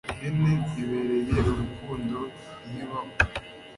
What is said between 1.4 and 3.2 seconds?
urukundo ntibaho